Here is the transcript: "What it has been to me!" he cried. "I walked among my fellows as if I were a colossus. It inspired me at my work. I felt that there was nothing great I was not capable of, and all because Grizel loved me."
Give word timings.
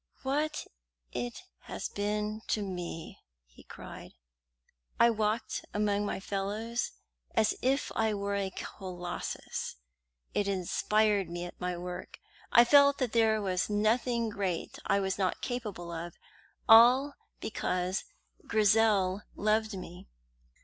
"What 0.23 0.65
it 1.11 1.43
has 1.65 1.87
been 1.87 2.41
to 2.47 2.63
me!" 2.63 3.19
he 3.45 3.61
cried. 3.63 4.15
"I 4.99 5.11
walked 5.11 5.63
among 5.75 6.07
my 6.07 6.19
fellows 6.19 6.93
as 7.35 7.53
if 7.61 7.91
I 7.95 8.15
were 8.15 8.33
a 8.33 8.49
colossus. 8.49 9.75
It 10.33 10.47
inspired 10.47 11.29
me 11.29 11.45
at 11.45 11.61
my 11.61 11.77
work. 11.77 12.17
I 12.51 12.65
felt 12.65 12.97
that 12.97 13.11
there 13.13 13.39
was 13.43 13.69
nothing 13.69 14.29
great 14.29 14.79
I 14.87 14.99
was 14.99 15.19
not 15.19 15.41
capable 15.43 15.91
of, 15.91 16.13
and 16.13 16.15
all 16.67 17.13
because 17.39 18.03
Grizel 18.47 19.21
loved 19.35 19.77
me." 19.77 20.07